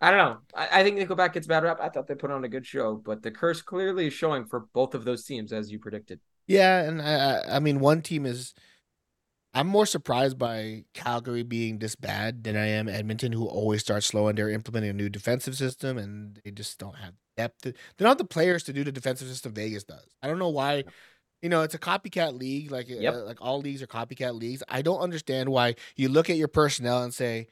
[0.00, 0.38] I don't know.
[0.54, 1.78] I, I think Nickelback gets bad rap.
[1.80, 4.60] I thought they put on a good show, but the curse clearly is showing for
[4.72, 6.20] both of those teams, as you predicted.
[6.46, 8.54] yeah, and I I- mean one team is.
[9.54, 14.06] I'm more surprised by Calgary being this bad than I am Edmonton, who always starts
[14.06, 17.62] slow and they're implementing a new defensive system and they just don't have depth.
[17.62, 20.06] They don't have the players to do the defensive system Vegas does.
[20.22, 20.84] I don't know why.
[21.40, 22.70] You know, it's a copycat league.
[22.70, 23.14] Like Yep.
[23.14, 24.62] uh, like all leagues are copycat leagues.
[24.68, 27.48] I don't understand why you look at your personnel and say,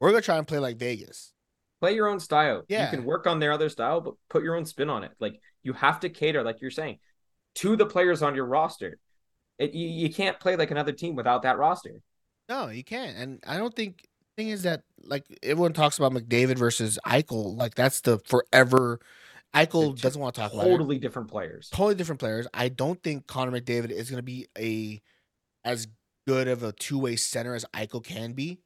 [0.00, 1.32] "We're gonna try and play like Vegas."
[1.80, 2.64] Play your own style.
[2.68, 2.84] Yeah.
[2.90, 5.12] You can work on their other style, but put your own spin on it.
[5.20, 6.98] Like you have to cater, like you're saying,
[7.56, 8.98] to the players on your roster.
[9.58, 12.00] It, you, you can't play like another team without that roster.
[12.48, 13.16] No, you can't.
[13.16, 17.56] And I don't think thing is that like everyone talks about McDavid versus Eichel.
[17.56, 19.00] Like that's the forever.
[19.54, 20.70] Eichel doesn't want to talk about it.
[20.70, 21.70] Totally different players.
[21.70, 22.46] totally different players.
[22.52, 25.00] I don't think Connor McDavid is going to be a
[25.64, 25.88] as
[26.26, 28.60] good of a two way center as Eichel can be.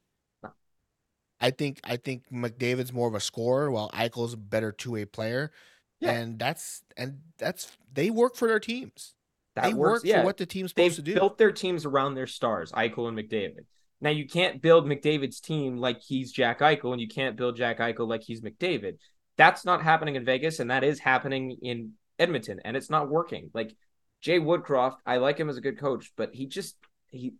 [1.41, 5.05] I think I think McDavid's more of a scorer, while Eichel's a better two way
[5.05, 5.51] player.
[5.99, 6.11] Yeah.
[6.11, 9.13] And that's and that's they work for their teams.
[9.55, 10.01] That they works.
[10.01, 10.19] work yeah.
[10.21, 11.19] for what the team's They've supposed to do.
[11.19, 13.65] built their teams around their stars, Eichel and McDavid.
[13.99, 17.79] Now you can't build McDavid's team like he's Jack Eichel, and you can't build Jack
[17.79, 18.97] Eichel like he's McDavid.
[19.37, 23.49] That's not happening in Vegas, and that is happening in Edmonton, and it's not working.
[23.53, 23.75] Like
[24.21, 26.75] Jay Woodcroft, I like him as a good coach, but he just
[27.09, 27.33] he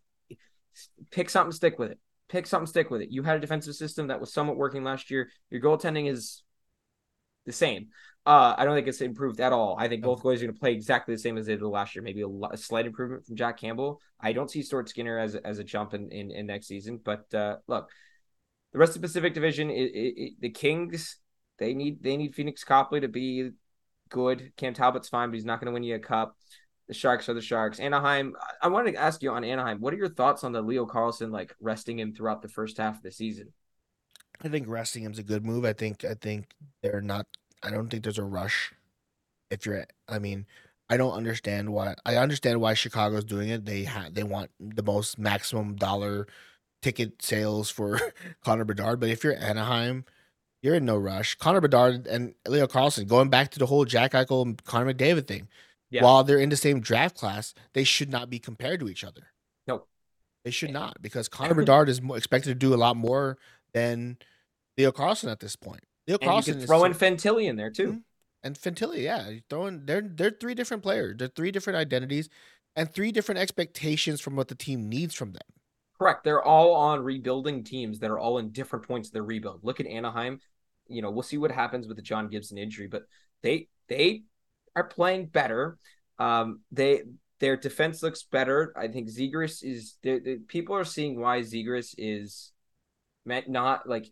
[1.12, 2.00] pick something, stick with it.
[2.32, 3.12] Pick something, stick with it.
[3.12, 5.30] You had a defensive system that was somewhat working last year.
[5.50, 6.44] Your goaltending is
[7.46, 7.90] the same.
[8.26, 9.76] Uh, I don't think it's improved at all.
[9.78, 11.94] I think both goalies are going to play exactly the same as they did last
[11.94, 12.04] year.
[12.04, 14.00] Maybe a, a slight improvement from Jack Campbell.
[14.20, 17.02] I don't see Stuart Skinner as as a jump in in, in next season.
[17.04, 17.90] But uh, look,
[18.72, 21.18] the rest of the Pacific Division, it, it, it, the Kings,
[21.58, 23.52] they need they need Pheonix Copley to be
[24.08, 24.54] good.
[24.56, 26.38] Cam Talbot's fine, but he's not going to win you a cup.
[26.92, 27.80] The Sharks are the Sharks.
[27.80, 28.36] Anaheim.
[28.62, 29.80] I- wanted to ask you on Anaheim.
[29.80, 32.98] What are your thoughts on the Leo Carlsson like resting him throughout the first half
[32.98, 33.54] of the season?
[34.44, 35.64] I think resting him's a good move.
[35.64, 36.52] I think I think
[36.84, 37.28] they're not.
[37.64, 38.74] I don't think there's a rush.
[39.50, 40.46] If you're, I mean,
[40.90, 41.96] I don't understand why.
[42.06, 43.64] I understand why Chicago's doing it.
[43.64, 46.28] They ha- they want the most maximum dollar
[46.82, 48.02] ticket sales for
[48.44, 49.00] Connor Bedard.
[49.00, 50.04] But if you're Anaheim,
[50.62, 51.36] you're in no rush.
[51.36, 55.26] Connor Bedard and Leo Carlsson going back to the whole Jack Eichel and Connor McDavid
[55.26, 55.48] thing.
[55.92, 56.04] Yeah.
[56.04, 59.28] While they're in the same draft class, they should not be compared to each other.
[59.68, 59.86] No.
[60.46, 63.38] They should not because Connor Bedard is expected to do a lot more
[63.74, 64.18] than
[64.78, 65.82] Leo Carlsson at this point.
[66.08, 67.88] Leo And you Carlsson can is throw so- in Fantilli in there too.
[67.94, 68.02] Mhm.
[68.44, 71.18] and Fantilli, yeah, throwing they're they're three different players.
[71.18, 72.30] They're three different identities
[72.76, 75.42] and three different expectations from what the team needs from them.
[76.00, 76.24] Correct.
[76.24, 79.60] They're all on rebuilding teams that are all in different points of their rebuild.
[79.64, 80.40] Look at Anaheim.
[80.88, 83.04] You know, we'll see what happens with the John Gibson injury, but
[83.44, 84.24] they they
[84.76, 85.78] are playing better.
[86.20, 87.04] Um, they
[87.40, 88.72] their defense looks better.
[88.78, 89.98] I think Zegras is.
[90.04, 92.52] they- people are seeing why Zegras is
[93.26, 94.06] meant not like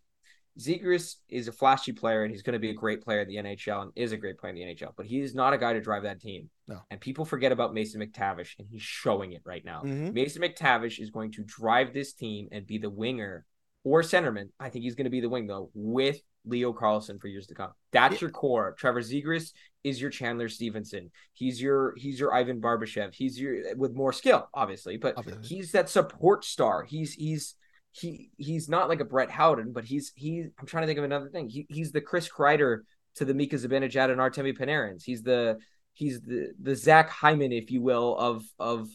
[0.57, 3.35] Zegras is a flashy player and he's going to be a great player in the
[3.37, 5.73] NHL and is a great player in the NHL, but he is not a guy
[5.73, 6.49] to drive that team.
[6.67, 6.79] No.
[6.89, 9.83] And people forget about Mason McTavish, and he's showing it right now.
[9.83, 10.11] Mhm.
[10.13, 13.45] Mason McTavish is going to drive this team and be the winger
[13.83, 14.49] or centerman.
[14.59, 17.55] I think he's going to be the wing though with Leo Carlsson for years to
[17.55, 17.71] come.
[17.91, 18.21] That's Yeah.
[18.21, 18.75] your core.
[18.77, 19.51] Trevor Zegras
[19.83, 21.11] is your Chandler Stephenson.
[21.33, 23.13] He's your he's your Ivan Barbashev.
[23.13, 25.43] He's your with more skill, obviously, but Obviously.
[25.43, 26.83] he's that support star.
[26.83, 27.55] He's he's
[27.91, 30.45] he he's not like a Brett Howden, but he's he.
[30.59, 31.49] I'm trying to think of another thing.
[31.49, 32.81] He, he's the Chris Kreider
[33.15, 35.03] to the Mika Zibanejad and Artemi Panarins.
[35.03, 35.57] He's the
[35.93, 38.89] he's the the Zach Hyman, if you will, of of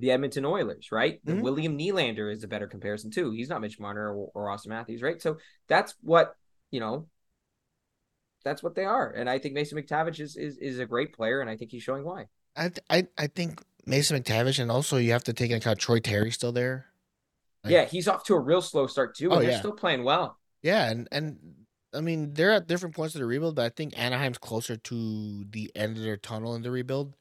[0.00, 1.24] the Edmonton Oilers, right?
[1.24, 1.40] Mhm.
[1.42, 3.30] William Nylander is a better comparison too.
[3.30, 5.20] He's not Mitch Marner or, or Austin Matthews, right?
[5.22, 6.36] So that's what
[6.70, 7.08] you know.
[8.44, 11.40] That's what they are, and I think Mason McTavish is is, is a great player,
[11.40, 12.26] and I think he's showing why.
[12.54, 15.78] I th- I I think Mason McTavish and also you have to take into account
[15.78, 16.86] Troy Terry still there.
[17.62, 19.58] Like- yeah, he's off to a real slow start too, and Oh, they're yeah.
[19.58, 20.38] still playing well.
[20.62, 21.38] Yeah, and and
[21.94, 25.44] I mean, they're at different points of the rebuild, but I think Anaheim's closer to
[25.48, 27.16] the end of their tunnel in the rebuild.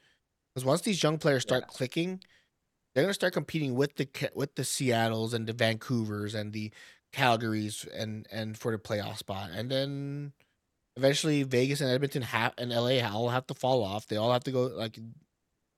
[0.54, 1.68] Because once these young players start Yeah.
[1.78, 2.20] clicking,
[2.94, 6.72] they're gonna start competing with the with the Seattle's and the Vancouver's and the
[7.12, 10.34] Calgary's and and for the playoff spot, and then
[10.98, 14.08] eventually Vegas and Edmonton have and LA all have to fall off.
[14.08, 14.98] They all have to go like,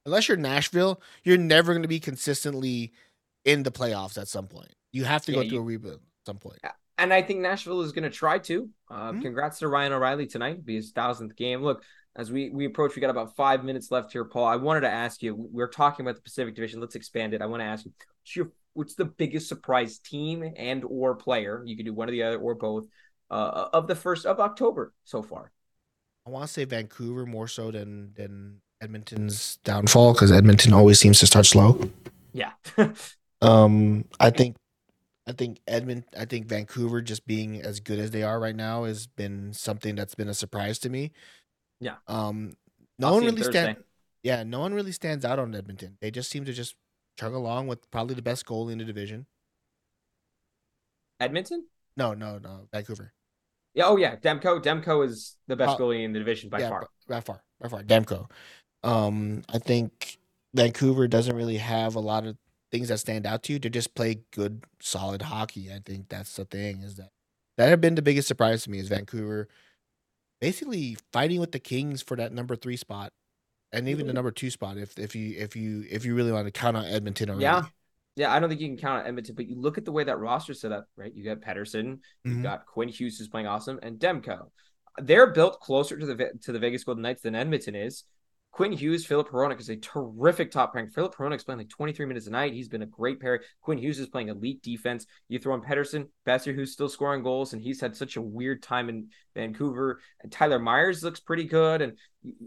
[0.06, 2.92] unless you're Nashville, you're never gonna be consistently
[3.44, 4.74] in the playoffs at some point.
[4.92, 6.60] You have to Yeah, go through you- a rebuild at some point.
[6.98, 8.70] And I think Nashville is going to try to.
[8.90, 9.22] Uh, Mhm.
[9.22, 11.62] Congrats to Ryan O'Reilly tonight, be his thousandth game.
[11.62, 11.84] Look,
[12.16, 14.46] as we we approach, we got about five minutes left here, Paul.
[14.46, 15.36] I wanted to ask you.
[15.36, 16.80] We're talking about the Pacific Division.
[16.80, 17.42] Let's expand it.
[17.42, 21.62] I want to ask you, what's, your, what's the biggest surprise team and or player?
[21.66, 22.86] You can do one or the other or both
[23.30, 25.52] uh, of the first of October so far.
[26.26, 31.20] I want to say Vancouver more so than than Edmonton's downfall because Edmonton always seems
[31.20, 31.80] to start slow.
[32.34, 32.52] Yeah,
[33.42, 34.56] Um, I think,
[35.28, 38.86] I think Edmont, I think Vancouver just being as good as they are right now
[38.86, 41.12] has been something that's been a surprise to me.
[41.86, 41.98] Yeah.
[42.08, 42.54] Um,
[42.98, 43.62] no I'll one really Thursday.
[43.64, 43.78] stand.
[44.24, 45.98] Yeah, no one really stands out on Edmonton.
[46.02, 46.74] They just seem to just
[47.20, 49.28] chug along with probably the best goalie in the division.
[51.20, 51.66] Edmonton.
[51.96, 53.14] No, no, no, Vancouver.
[53.76, 53.86] Yeah.
[53.86, 54.16] Oh yeah.
[54.16, 54.62] Demko.
[54.64, 56.88] Demko is the best Uh, goalie in the division by yeah, far.
[57.08, 57.84] by far, by far.
[57.84, 58.30] Demko.
[58.84, 60.18] Um, I think
[60.56, 62.36] Vancouver doesn't really have a lot of
[62.72, 63.60] things that stand out to you.
[63.60, 65.72] They just play good, solid hockey.
[65.72, 67.10] I think that's the thing is that
[67.58, 69.48] that had been the biggest surprise to me is Vancouver
[70.42, 73.12] basically fighting with the Kings for that number three spot
[73.72, 76.46] and even the number two spot if if you if you if you really want
[76.46, 77.44] to count on Edmonton already.
[77.44, 77.66] Yeah.
[78.18, 80.06] Yeah, I don't think you can count on Edmonton, but you look at the way
[80.06, 81.14] that roster set up, right?
[81.14, 82.44] You got Pettersson, you've Mhm.
[82.44, 84.52] got Quinn Hughes who's playing awesome, and Demko.
[85.02, 88.06] They're built closer to the to the Vegas Golden Knights than Edmonton is.
[88.56, 90.94] Quinn Hughes, Filip Hronek is a terrific top rank.
[90.94, 92.54] Filip Hronek's playing like 23 minutes a night.
[92.54, 93.42] He's been a great pair.
[93.60, 95.06] Quinn Hughes is playing elite defense.
[95.28, 98.64] You throw in Pettersson, Boeser, who's still scoring goals, and he's had such a weird
[98.64, 100.00] time in Vancouver.
[100.24, 101.98] And Tyler Myers looks pretty good, and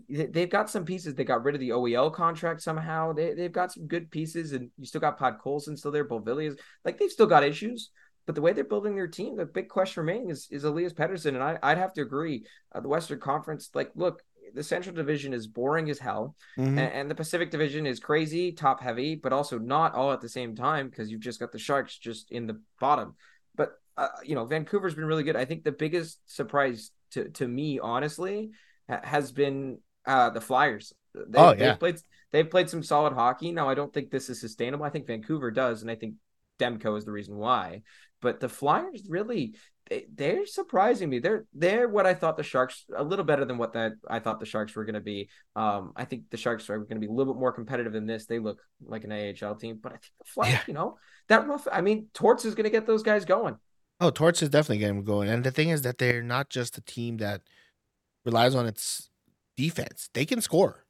[0.09, 1.14] they've got some pieces.
[1.14, 3.12] They got rid of the OEL contract somehow.
[3.12, 6.09] They they've got some good pieces, and you still got Podkolzin still there.
[6.09, 7.90] Beauvilliers, like they've still got issues.
[8.25, 11.35] But the way they're building their team, the big question remaining is is Elias Pettersson,
[11.35, 12.47] and I, I'd have to agree.
[12.73, 14.23] Uh, the Western Conference, like, look,
[14.54, 16.66] the Central Division is boring as hell, Mhm.
[16.68, 20.28] and, and the Pacific Division is crazy, top heavy, but also not all at the
[20.28, 23.14] same time because you've just got the Sharks just in the bottom.
[23.56, 25.37] But uh, you know, Vancouver's been really good.
[25.37, 28.50] I think the biggest surprise to to me, honestly,
[28.88, 30.92] ha- has been uh, the Flyers.
[31.14, 31.70] They, Oh, yeah.
[31.70, 31.96] they've played
[32.30, 33.50] they've played some solid hockey.
[33.52, 34.84] Now, I don't think this is sustainable.
[34.84, 36.14] I think Vancouver does, and I think
[36.61, 37.82] Demko is the reason why.
[38.20, 39.54] But the Flyers really
[39.88, 41.18] they, they're surprising me.
[41.18, 44.40] They're they're what I thought the Sharks a little better than what that I thought
[44.40, 45.28] the Sharks were going to be.
[45.57, 48.07] Um, I think the Sharks are going to be a little bit more competitive than
[48.07, 48.26] this.
[48.26, 50.61] They look like an AHL team, but I think the Flyers, Yeah.
[50.66, 51.66] you know, that rough.
[51.72, 53.57] I mean, Torts is going to get those guys going.
[54.00, 55.28] Oh, Torch is definitely getting them going.
[55.28, 57.40] And the thing is that they're not just a team that
[58.24, 59.11] relies on its
[59.57, 60.11] defense.
[60.14, 60.85] They can score.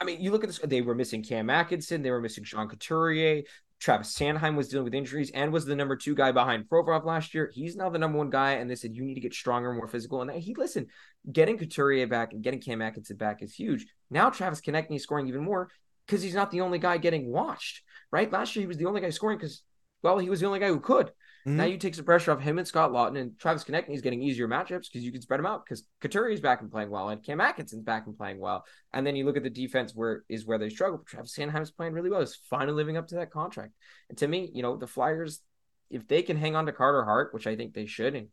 [0.00, 0.60] I mean, you look at this.
[0.60, 2.02] They were missing Cam Atkinson.
[2.02, 3.42] They were missing Sean Couturier.
[3.80, 7.32] Travis Sanheim was dealing with injuries and was the number two guy behind Provorov last
[7.32, 7.50] year.
[7.54, 9.86] He's now the number one guy, and they said you need to get stronger, more
[9.86, 10.20] physical.
[10.20, 10.88] And he listened.
[11.30, 13.86] Getting Couturier back and getting Cam Atkinson back is huge.
[14.10, 15.70] Now Travis Konecny is scoring even more
[16.06, 17.82] because he's not the only guy getting watched.
[18.10, 18.32] Right?
[18.32, 19.62] Last year he was the only guy scoring because,
[20.02, 21.12] well, he was the only guy who could.
[21.56, 21.72] Now Mhm.
[21.72, 24.46] you take some pressure off him and Scott Laughton and Travis Konecny is getting easier
[24.46, 27.24] matchups because you can spread them out because Couturier is back and playing well and
[27.24, 28.64] Cam Atkinson's back and playing well.
[28.92, 30.98] And then you look at the defense where is where they struggle.
[31.06, 32.20] Travis Sanheim's playing really well.
[32.20, 33.72] He's finally living up to that contract.
[34.08, 35.40] And to me, you know, the Flyers,
[35.90, 38.28] if they can hang on to Carter Hart, which I think they should, and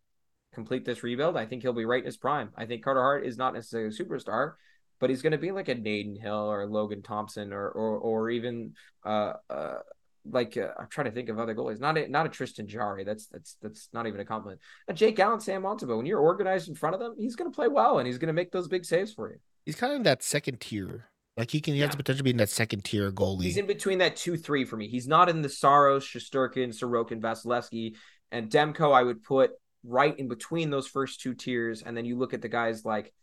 [0.53, 2.49] complete this rebuild, I think he'll be right in his prime.
[2.55, 4.53] I think Carter Hart is not necessarily a superstar,
[4.99, 8.29] but he's going to be like an Adin Hill or Logan Thompson or or or
[8.29, 8.73] even
[9.05, 9.79] uh uh
[10.29, 11.79] like uh, I'm trying to think of other goalies.
[11.79, 13.03] Not a, not a Tristan Jarry.
[13.03, 14.61] That's that's that's not even a compliment.
[14.87, 15.97] A Jake Allen, Sam Montembeault.
[15.97, 18.27] When you're organized in front of them, he's going to play well and he's going
[18.27, 19.37] to make those big saves for you.
[19.65, 21.09] He's kind of that second tier.
[21.37, 23.43] Like he can, he has the potential to be in that second tier goalie.
[23.43, 24.87] He's in between that two three for me.
[24.87, 27.95] He's not in the Saros, Shesterkin, Sorokin, Vasilevskiy,
[28.31, 28.93] and Demko.
[28.93, 29.51] I would put
[29.83, 33.13] right in between those first two tiers, and then you look at the guys like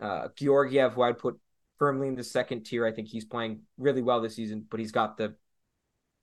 [0.00, 1.40] uh, Georgiev, who I'd put
[1.78, 2.86] firmly in the second tier.
[2.86, 5.34] I think he's playing really well this season, but he's got the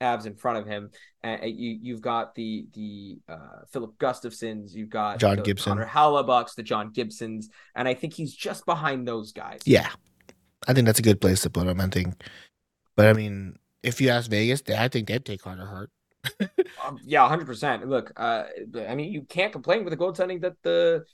[0.04, 0.92] Avs in front of him.
[1.24, 5.72] Uh, you you've got the the uh, Filip Gustavssons, you've got John the Gibson.
[5.72, 9.62] Connor Hellebuycks, the John Gibsons, and I think he's just behind those guys.
[9.66, 9.90] yeah,
[10.68, 11.80] I think that's a good place to put him.
[11.80, 12.22] I think,
[12.96, 15.90] but I mean, if you ask Vegas, they, I think they'd take Carter Hart.
[16.84, 17.88] Um, yeah, hundred percent.
[17.88, 18.44] Look, uh,
[18.88, 21.06] I mean, you can't complain with the goaltending that the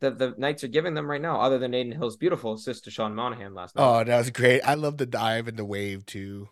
[0.00, 2.90] that the Knights are giving them right now, other than Adin Hill's beautiful assist to
[2.90, 3.82] Sean Monahan last night.
[3.82, 4.60] Oh, that was great.
[4.60, 6.48] I love the dive and the wave too.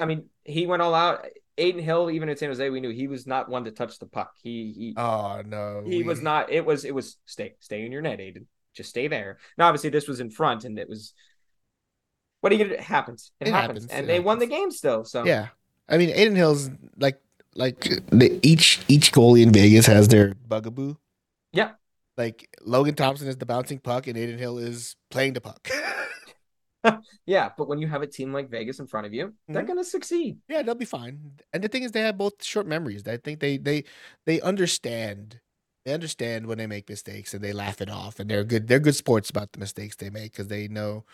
[0.00, 1.26] I mean, he went all out.
[1.58, 4.06] Adin Hill, even at San Jose, we knew he was not one to touch the
[4.06, 4.32] puck.
[4.42, 5.82] He he Oh no.
[5.84, 6.50] he we- was not.
[6.50, 8.46] It was it was stay stay in your net, Adin.
[8.74, 9.38] Just stay there.
[9.58, 11.12] Now, obviously, this was in front, and it was.
[12.40, 12.74] What do you gonna?
[12.76, 13.32] It happens.
[13.40, 15.04] It, It happens, happens, and it they won the game still.
[15.04, 15.48] So Yeah.
[15.88, 17.20] I mean Adin Hill's like
[17.54, 17.80] like
[18.10, 20.94] the, each each goalie in Vegas has their bugaboo.
[21.52, 21.72] Yeah.
[22.16, 25.68] Like Logan Thompson is the bouncing puck and Adin Hill is playing the puck.
[27.26, 27.50] yeah.
[27.56, 29.68] But when you have a team like Vegas in front of you, they're Mhm.
[29.68, 30.38] gonna succeed.
[30.48, 31.38] yeah, they'll be fine.
[31.52, 33.06] And the thing is they have both short memories.
[33.06, 33.84] I think they they
[34.26, 35.40] they understand
[35.84, 38.78] they understand when they make mistakes and they laugh it off and they're good they're
[38.80, 41.04] good sports about the mistakes they make because they know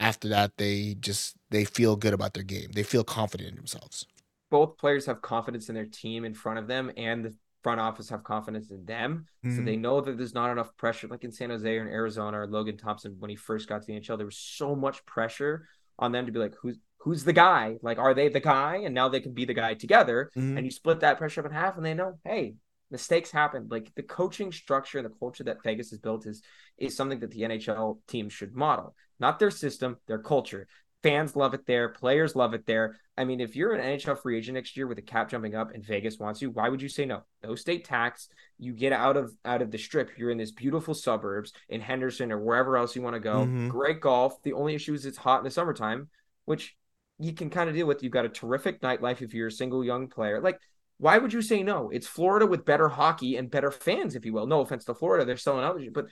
[0.00, 2.70] after that they just they feel good about their game.
[2.72, 4.06] They feel confident in themselves.
[4.50, 7.34] Both players have confidence in their team in front of them, and the
[7.64, 9.26] front office have confidence in them.
[9.42, 9.64] So Mhm.
[9.64, 12.46] they know that there's not enough pressure, like in San Jose or in Arizona or
[12.46, 14.16] Logan Thompson when he first got to the NHL.
[14.18, 15.66] There was so much pressure
[15.98, 17.76] on them to be like, who's who's the guy?
[17.82, 18.76] Like, are they the guy?
[18.76, 20.30] And now they can be the guy together.
[20.36, 20.56] Mhm.
[20.56, 22.56] And you split that pressure up in half, and they know, hey,
[22.90, 23.66] mistakes happen.
[23.70, 26.42] Like the coaching structure and the culture that Vegas has built is
[26.78, 28.94] is something that the NHL team should model.
[29.20, 30.66] Not their system, their culture.
[31.04, 31.90] Fans love it there.
[31.90, 32.96] Players love it there.
[33.18, 35.74] I mean, if you're an NHL free agent next year with a cap jumping up
[35.74, 37.24] and Vegas wants you, why would you say no?
[37.42, 38.30] No state tax.
[38.58, 40.16] You get out of out of the strip.
[40.16, 43.44] You're in this beautiful suburbs in Henderson or wherever else you want to go.
[43.44, 43.68] Mhm.
[43.68, 44.42] Great golf.
[44.42, 46.08] The only issue is it's hot in the summertime,
[46.46, 46.74] which
[47.18, 48.02] you can kind of deal with.
[48.02, 50.40] You've got a terrific nightlife if you're a single young player.
[50.40, 50.58] Like,
[50.96, 51.90] why would you say no?
[51.90, 54.46] It's Florida with better hockey and better fans, if you will.
[54.46, 56.06] No offense to Florida, they're selling out, but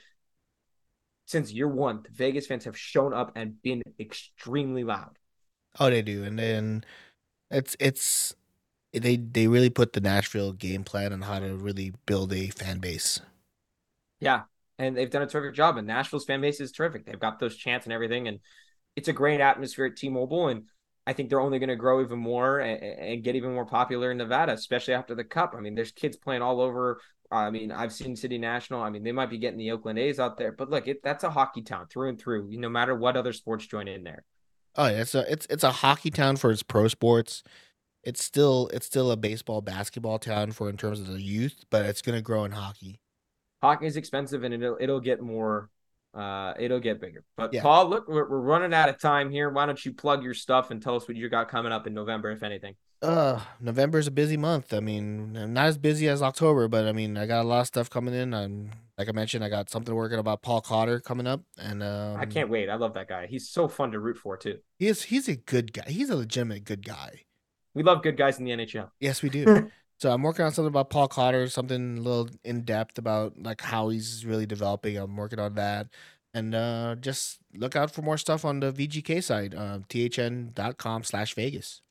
[1.25, 5.17] since year one, the Vegas fans have shown up and been extremely loud.
[5.79, 6.83] Oh, they do, and then
[7.51, 8.35] it's it's
[8.93, 12.79] they they really put the Nashville game plan on how to really build a fan
[12.79, 13.21] base.
[14.19, 14.43] Yeah,
[14.79, 15.77] and they've done a terrific job.
[15.77, 17.05] And Nashville's fan base is terrific.
[17.05, 18.39] They've got those chants and everything, and
[18.95, 20.47] it's a great atmosphere at T-Mobile.
[20.47, 20.63] And
[21.05, 24.11] I think they're only going to grow even more and, and, get even more popular
[24.11, 25.53] in Nevada, especially after the Cup.
[25.55, 27.01] I mean, there's kids playing all over.
[27.31, 28.81] Uh, I mean, I've seen City National.
[28.81, 31.25] I mean, they might be getting the Oakland A's out there, but look, it, that's
[31.25, 32.49] a hockey town through and through.
[32.51, 34.23] No matter what other sports join in there.
[34.75, 37.43] Oh, yeah, it's a it's it's a hockey town for its pro sports.
[38.03, 41.85] It's still it's still a baseball basketball town for in terms of the youth, but
[41.85, 42.99] it's gonna grow in hockey.
[43.61, 45.69] Hockey is expensive, and it'll it'll get more.
[46.13, 47.23] Uh, it'll get bigger.
[47.35, 47.61] But Yeah.
[47.61, 49.49] Paul, look, we're, we're running out of time here.
[49.49, 51.93] Why don't you plug your stuff and tell us what you got coming up in
[51.93, 52.75] November, if anything?
[53.01, 54.73] Uh, November is a busy month.
[54.73, 57.67] I mean, not as busy as October, but I mean, I got a lot of
[57.67, 58.33] stuff coming in.
[58.33, 62.15] I'm like I mentioned, I got something working about Paul Cotter coming up, and um,
[62.15, 62.69] I can't wait.
[62.69, 63.27] I love that guy.
[63.27, 64.59] He's so fun to root for too.
[64.79, 65.83] He is he's a good guy.
[65.87, 67.23] He's a legitimate good guy.
[67.73, 68.91] We love good guys in the NHL.
[69.01, 69.69] Yes, we do.
[70.03, 73.61] so I'm working on something about Paul Cotter, something a little in depth about like
[73.61, 74.97] how he's really developing.
[74.97, 75.87] I'm working on that.
[76.33, 81.35] And uh, just look out for more stuff on the VGK side, uh, thn.com slash
[81.35, 81.81] Vegas.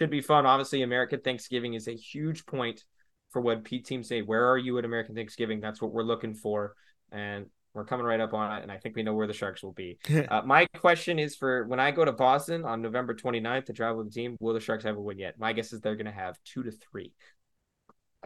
[0.00, 0.46] Should be fun.
[0.46, 2.84] Obviously, American Thanksgiving is a huge point
[3.30, 6.34] for what Pete teams say, "Where are you at American Thanksgiving?" That's what we're looking
[6.34, 6.76] for,
[7.10, 8.62] and we're coming right up on it.
[8.62, 9.98] And I think we know where the Sharks will be.
[10.30, 13.98] Uh, my question is for when I go to Boston on November 29th to travel
[13.98, 15.36] with the team, will the Sharks have a win yet?
[15.36, 17.12] My guess is they're going to have two to three.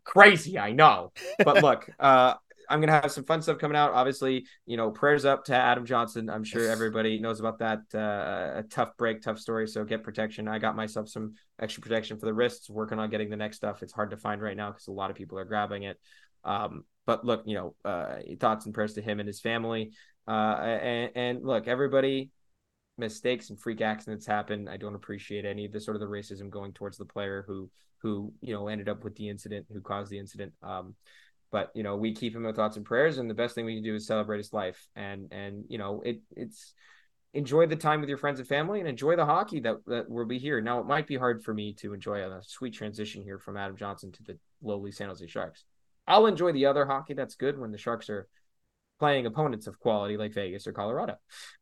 [0.03, 1.13] Crazy, I know.
[1.45, 2.35] But look, uh,
[2.69, 3.93] I'm to have some fun stuff coming out.
[3.93, 6.29] Obviously, you know, prayers up to Adam Johnson.
[6.31, 7.81] I'm sure everybody knows about that.
[7.95, 9.69] Uh, a tough break, tough story.
[9.69, 10.49] So get protection.
[10.49, 13.83] I got myself some extra protection for the wrists, working on getting the next stuff.
[13.83, 15.99] It's hard to find right now because a lot of people are grabbing it.
[16.45, 19.93] Um, but look, you know, uh, thoughts and prayers to him and his family.
[20.27, 22.31] Uh, and, and look, everybody,
[22.97, 24.69] mistakes and freak accidents happen.
[24.69, 27.71] I don't appreciate any of the sort of the racism going towards the player who
[28.05, 30.53] who you know ended up with the incident, who caused the incident.
[30.63, 30.95] Um,
[31.51, 33.77] but you know, we keep him in thoughts and prayers, and the best thing we
[33.77, 34.87] can do is celebrate his life.
[34.95, 36.75] And and you know, it it's
[37.33, 40.27] enjoy the time with your friends and family, and enjoy the hockey that that will
[40.27, 40.61] be here.
[40.61, 43.77] Now, it might be hard for me to enjoy a sweet transition here from Adam
[43.77, 45.65] Johnson to the lowly San Jose Sharks.
[46.07, 48.29] I'll enjoy the other hockey that's good when the Sharks are
[48.99, 51.17] playing opponents of quality like Vegas or Colorado.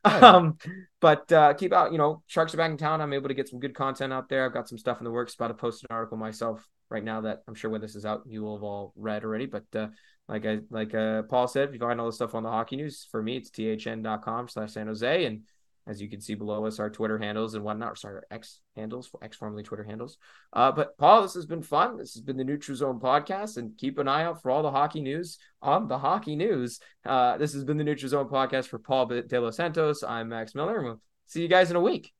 [0.04, 0.10] Oh.
[0.22, 0.58] Um,
[1.00, 3.00] but uh, keep out, you know, Sharks are back in town.
[3.00, 4.44] I'm able to get some good content out there.
[4.44, 5.34] I've got some stuff in the works.
[5.34, 8.22] About to post an article myself right now that I'm sure when this is out,
[8.26, 9.46] you will have all read already.
[9.46, 9.88] But uh,
[10.28, 12.76] like I like uh, Paul said, if you find all the stuff on the hockey
[12.76, 15.24] news, for me, it's thn.com slash San Jose.
[15.24, 15.42] And
[15.86, 19.10] as you can see below us, our Twitter handles and whatnot, sorry, our X handles,
[19.22, 20.18] X formerly Twitter handles.
[20.52, 21.96] Uh, but Paul, this has been fun.
[21.96, 24.70] This has been the Neutral Zone podcast, and keep an eye out for all the
[24.70, 26.80] hockey news on the hockey news.
[27.04, 30.02] Uh, this has been the Neutral Zone podcast for Paul Delos Santos.
[30.02, 32.12] I'm Max Miller, and we'll see you guys in a week.